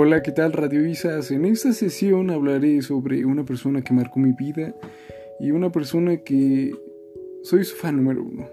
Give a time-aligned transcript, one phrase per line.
[0.00, 1.32] Hola, ¿qué tal Radio Isas?
[1.32, 4.72] En esta sesión hablaré sobre una persona que marcó mi vida
[5.40, 6.70] y una persona que
[7.42, 8.46] soy su fan número uno.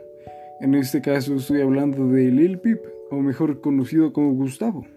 [0.60, 2.80] En este caso estoy hablando de Lil Peep,
[3.12, 4.88] o mejor conocido como Gustavo.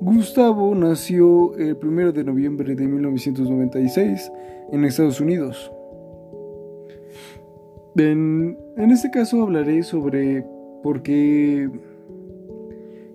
[0.00, 4.30] Gustavo nació el 1 de noviembre de 1996
[4.70, 5.72] en Estados Unidos.
[7.96, 10.46] En, en este caso hablaré sobre
[10.84, 11.68] por qué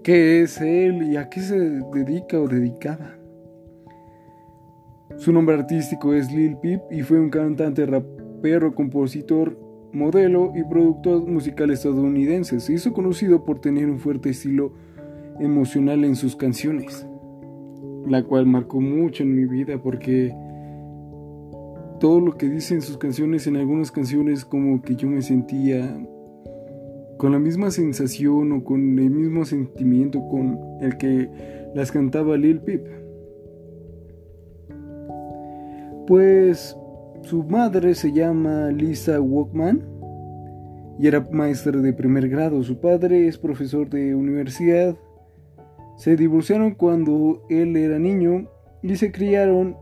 [0.03, 3.15] qué es él y a qué se dedica o dedicaba.
[5.17, 9.57] Su nombre artístico es Lil Peep y fue un cantante, rapero, compositor,
[9.93, 12.59] modelo y productor musical estadounidense.
[12.59, 14.73] Se hizo conocido por tener un fuerte estilo
[15.39, 17.07] emocional en sus canciones,
[18.07, 20.35] la cual marcó mucho en mi vida porque
[21.99, 25.95] todo lo que dice en sus canciones, en algunas canciones como que yo me sentía
[27.23, 31.29] con la misma sensación o con el mismo sentimiento con el que
[31.73, 32.85] las cantaba Lil Peep.
[36.05, 36.75] Pues
[37.21, 39.85] su madre se llama Lisa Walkman
[40.99, 42.61] y era maestra de primer grado.
[42.61, 44.97] Su padre es profesor de universidad.
[45.95, 48.49] Se divorciaron cuando él era niño
[48.81, 49.77] y se criaron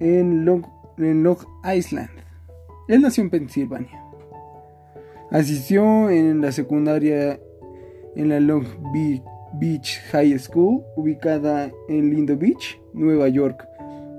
[0.00, 0.66] en Long,
[0.98, 1.38] en Long
[1.72, 2.10] Island.
[2.88, 4.03] Él nació en Pensilvania.
[5.30, 7.40] Asistió en la secundaria
[8.16, 8.64] en la Long
[9.58, 13.66] Beach High School, ubicada en Lindo Beach, Nueva York,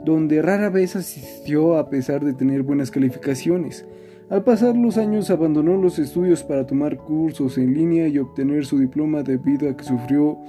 [0.04, 3.86] donde rara vez asistió a pesar de tener buenas calificaciones.
[4.30, 8.80] Al pasar los años abandonó los estudios para tomar cursos en línea y obtener su
[8.80, 10.40] diploma debido a que sufrió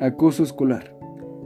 [0.00, 0.94] acoso escolar.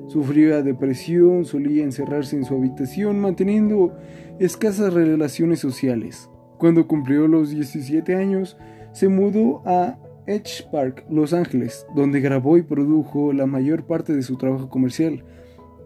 [0.06, 3.94] Sufría depresión, solía encerrarse en su habitación manteniendo
[4.38, 6.30] escasas relaciones sociales.
[6.58, 8.56] Cuando cumplió los 17 años,
[8.92, 14.22] se mudó a Edge Park, Los Ángeles, donde grabó y produjo la mayor parte de
[14.22, 15.24] su trabajo comercial.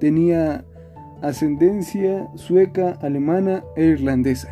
[0.00, 0.64] Tenía
[1.20, 4.48] ascendencia sueca, alemana e irlandesa.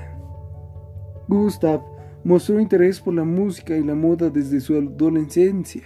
[1.27, 1.81] Gustav
[2.23, 5.85] mostró interés por la música y la moda desde su adolescencia.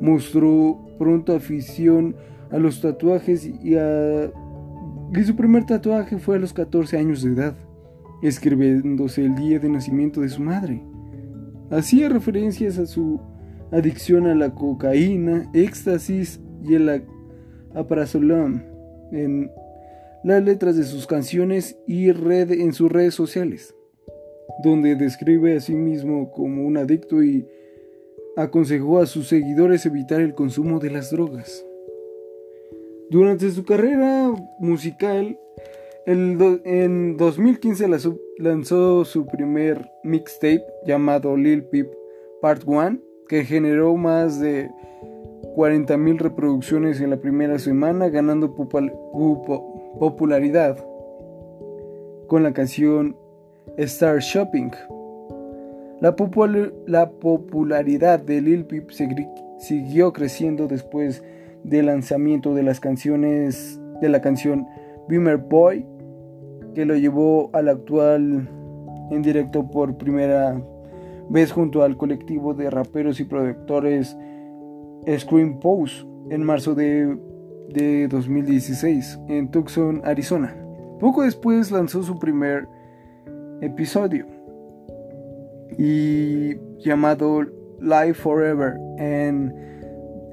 [0.00, 2.14] Mostró pronto afición
[2.50, 4.30] a los tatuajes y, a...
[5.14, 7.71] y su primer tatuaje fue a los 14 años de edad
[8.22, 10.82] escribiéndose el día de nacimiento de su madre.
[11.70, 13.20] Hacía referencias a su
[13.70, 17.04] adicción a la cocaína, éxtasis y el
[17.74, 18.64] aprazolón
[19.10, 19.50] en
[20.22, 23.74] las letras de sus canciones y en sus redes sociales,
[24.62, 27.46] donde describe a sí mismo como un adicto y
[28.36, 31.64] aconsejó a sus seguidores evitar el consumo de las drogas.
[33.10, 35.38] Durante su carrera musical,
[36.04, 37.86] en 2015
[38.38, 41.88] lanzó su primer mixtape llamado Lil Peep
[42.40, 42.98] Part 1,
[43.28, 44.68] que generó más de
[45.56, 50.76] 40.000 reproducciones en la primera semana, ganando popularidad
[52.26, 53.16] con la canción
[53.76, 54.70] Star Shopping.
[56.00, 56.16] La,
[56.86, 58.90] la popularidad de Lil Peep
[59.58, 61.22] siguió creciendo después
[61.62, 64.66] del lanzamiento de las canciones de la canción
[65.08, 65.86] Beamer Boy
[66.74, 68.48] que lo llevó al actual
[69.10, 70.60] en directo por primera
[71.28, 74.16] vez junto al colectivo de raperos y productores
[75.18, 77.16] Scream Pose en marzo de,
[77.70, 80.56] de 2016 en Tucson, Arizona.
[81.00, 82.68] Poco después lanzó su primer
[83.60, 84.26] episodio
[85.78, 87.42] y llamado
[87.80, 89.54] Live Forever en,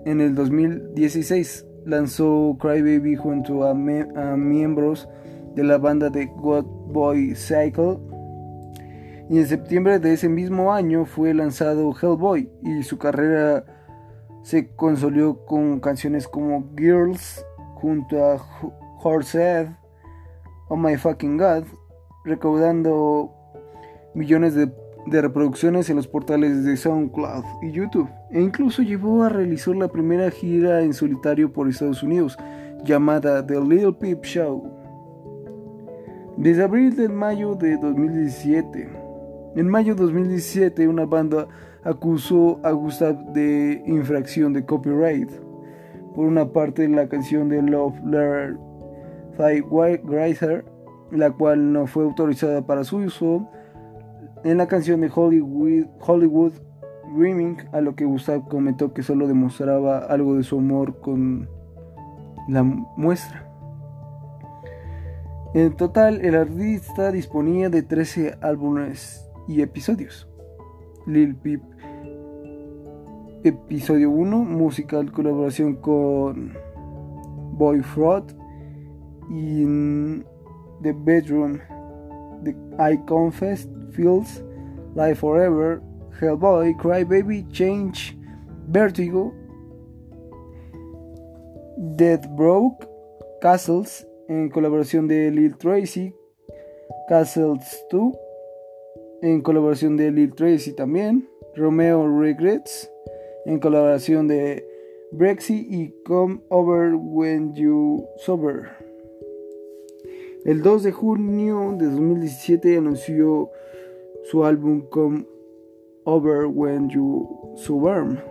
[0.05, 5.07] en el 2016 lanzó Crybaby junto a, a miembros
[5.59, 7.97] de la banda de God Boy Cycle.
[9.29, 13.65] Y en septiembre de ese mismo año fue lanzado Hellboy y su carrera
[14.41, 18.41] se consolidó con canciones como Girls junto a
[19.03, 19.67] Horsehead,
[20.69, 21.65] Oh My Fucking God,
[22.23, 23.33] recaudando
[24.15, 24.71] millones de,
[25.07, 29.89] de, reproducciones en los portales de SoundCloud y YouTube, e incluso llevó a realizar la
[29.89, 32.37] primera gira en solitario por Estados Unidos,
[32.85, 34.78] llamada The Little Peep Show
[36.39, 38.89] desde abril de mayo de 2017.
[39.57, 41.47] En mayo de 2017 una banda
[41.83, 45.29] acusó a Gustav de infracción de copyright
[46.15, 48.57] por una parte la canción de Love Letter
[50.05, 50.63] Grazer,
[51.11, 53.49] la cual no fue autorizada para su uso
[54.45, 56.53] en la canción de Hollywood, Hollywood
[57.17, 61.49] Dreaming, a lo que Gustav comentó que solo demostraba algo de su amor con
[62.47, 63.48] la muestra.
[65.55, 70.29] En total, el artista disponía de 13 álbumes y episodios.
[71.07, 71.63] Lil Peep,
[73.43, 76.53] episodio 1, musical colaboración con
[77.53, 78.25] Boy Fraud
[79.31, 80.23] in
[80.83, 81.57] the Bedroom,
[82.43, 84.43] the I Confess, Feels,
[84.93, 85.81] Life Forever,
[86.19, 88.15] Hellboy, Cry Baby, Change,
[88.67, 89.33] Vertigo,
[91.95, 92.87] Dead Broke,
[93.41, 96.13] Castles, en colaboración de Lil Tracy,
[97.09, 98.13] Castles 2,
[99.23, 102.89] en colaboración de Lil Tracy también, Romeo Regrets,
[103.45, 104.65] en colaboración de
[105.11, 108.69] Brexit y Come Over When You Sober.
[110.45, 113.49] El 2 de junio de 2017 anunció
[114.23, 115.25] su álbum Come
[116.03, 118.23] Over When You Sober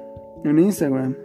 [0.45, 1.17] en Instagram.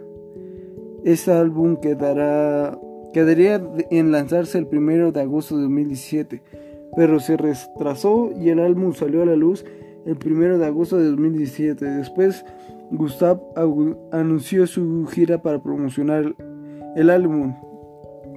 [1.04, 2.78] Este álbum quedará,
[3.14, 6.42] quedaría en lanzarse el 1 de agosto de 2017,
[6.96, 9.64] pero se retrasó y el álbum salió a la luz
[10.04, 11.84] el 1 de agosto de 2017.
[11.84, 12.44] Después
[12.90, 13.40] Gustav
[14.12, 16.34] anunció su gira para promocionar
[16.96, 17.54] el álbum,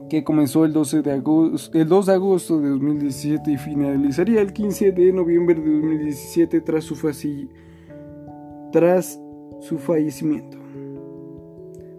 [0.10, 4.54] que comenzó el, 12 de agosto, el 2 de agosto de 2017 y finalizaría el
[4.54, 6.96] 15 de noviembre de 2017 tras su,
[8.72, 9.20] tras
[9.60, 10.58] su fallecimiento.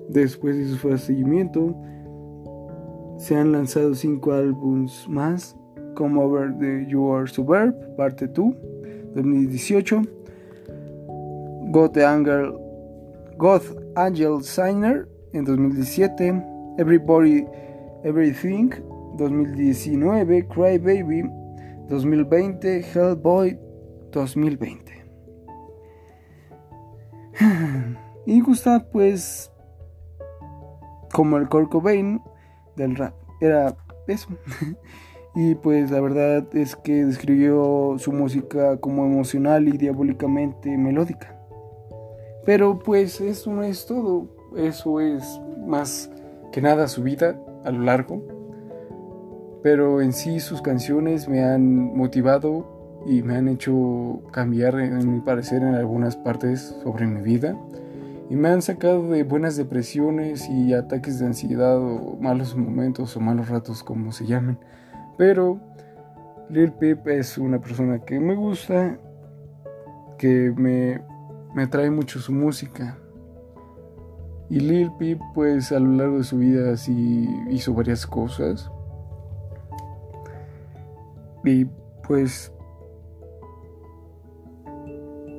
[0.08, 1.76] Después de su fallecimiento,
[3.18, 5.56] se han lanzado cinco álbumes más,
[5.94, 8.54] como Over the You Are Suburb, parte 2,
[9.14, 10.02] 2018.
[11.70, 12.54] God Angel,
[13.36, 13.60] God
[13.96, 16.42] Angel Signer en 2017,
[16.78, 17.44] Everybody
[18.04, 18.70] Everything
[19.18, 21.28] 2019, Cry Baby
[21.88, 23.58] 2020, Hellboy
[24.12, 25.04] 2020.
[28.26, 29.50] Y gusta pues
[31.14, 32.20] como el Kurt Cobain
[32.78, 33.76] del rap, era
[34.06, 34.28] eso.
[35.34, 41.38] y pues la verdad es que describió su música como emocional y diabólicamente melódica.
[42.46, 44.26] Pero pues eso no es todo,
[44.56, 45.22] eso es
[45.66, 46.10] más
[46.50, 48.22] que nada su vida a lo largo.
[49.62, 55.20] Pero en sí sus canciones me han motivado y me han hecho cambiar en mi
[55.20, 57.56] parecer en algunas partes sobre mi vida.
[58.30, 63.20] Y me han sacado de buenas depresiones y ataques de ansiedad o malos momentos o
[63.20, 64.58] malos ratos como se llamen.
[65.16, 65.60] Pero
[66.50, 68.98] Lil Peep es una persona que me gusta,
[70.18, 71.00] que me
[71.54, 72.96] me atrae mucho su música.
[74.50, 78.70] Y Lil Peep, pues a lo largo de su vida sí hizo varias cosas.
[81.44, 81.66] Y
[82.06, 82.52] pues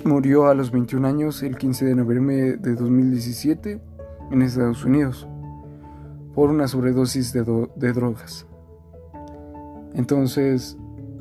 [0.05, 3.79] murió a los 21 años el 15 de noviembre de 2017
[4.31, 5.27] en Estados Unidos
[6.33, 7.43] por una sobredosis de,
[7.93, 8.47] drogas.
[9.93, 10.77] Entonces,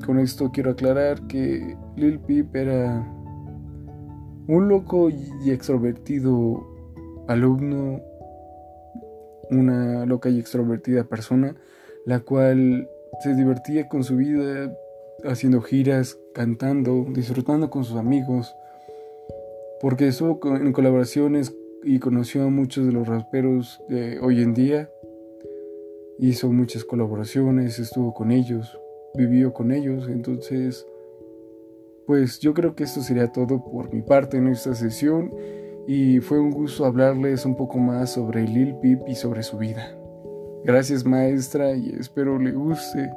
[0.06, 3.04] con esto quiero aclarar que Lil Peep era
[4.46, 6.66] un loco y extrovertido
[7.26, 8.00] alumno,
[9.50, 11.56] una loca y extrovertida persona,
[12.06, 12.88] la cual
[13.20, 14.72] se divertía con su vida
[15.24, 18.54] haciendo giras, cantando, disfrutando con sus amigos,
[19.80, 24.90] porque estuvo en colaboraciones y conoció a muchos de los raperos de hoy en día,
[26.18, 28.78] hizo muchas colaboraciones, estuvo con ellos,
[29.14, 30.86] vivió con ellos, entonces
[32.06, 35.30] pues yo creo que esto sería todo por mi parte en esta sesión
[35.86, 39.94] y fue un gusto hablarles un poco más sobre Lil Pip y sobre su vida.
[40.64, 43.10] Gracias maestra y espero le guste.